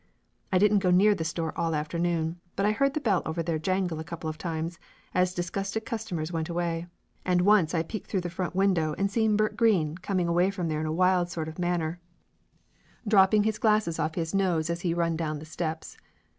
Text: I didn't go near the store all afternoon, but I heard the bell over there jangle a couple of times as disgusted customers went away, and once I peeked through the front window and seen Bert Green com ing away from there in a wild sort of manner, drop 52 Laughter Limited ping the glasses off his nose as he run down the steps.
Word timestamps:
I 0.51 0.57
didn't 0.57 0.79
go 0.79 0.89
near 0.89 1.13
the 1.13 1.23
store 1.23 1.55
all 1.55 1.75
afternoon, 1.75 2.39
but 2.55 2.65
I 2.65 2.71
heard 2.71 2.95
the 2.95 2.99
bell 2.99 3.21
over 3.23 3.43
there 3.43 3.59
jangle 3.59 3.99
a 3.99 4.03
couple 4.03 4.31
of 4.31 4.35
times 4.35 4.79
as 5.13 5.35
disgusted 5.35 5.85
customers 5.85 6.31
went 6.31 6.49
away, 6.49 6.87
and 7.23 7.41
once 7.41 7.75
I 7.75 7.83
peeked 7.83 8.09
through 8.09 8.21
the 8.21 8.29
front 8.31 8.55
window 8.55 8.95
and 8.97 9.11
seen 9.11 9.35
Bert 9.37 9.55
Green 9.55 9.93
com 9.99 10.21
ing 10.21 10.27
away 10.27 10.49
from 10.49 10.69
there 10.69 10.79
in 10.81 10.87
a 10.87 10.91
wild 10.91 11.29
sort 11.29 11.47
of 11.47 11.59
manner, 11.59 11.99
drop 13.07 13.29
52 13.29 13.37
Laughter 13.37 13.37
Limited 13.37 13.43
ping 13.43 13.51
the 13.53 13.59
glasses 13.61 13.99
off 13.99 14.15
his 14.15 14.33
nose 14.33 14.69
as 14.71 14.81
he 14.81 14.95
run 14.95 15.15
down 15.15 15.37
the 15.37 15.45
steps. 15.45 15.97